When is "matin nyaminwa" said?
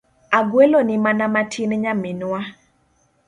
1.27-2.45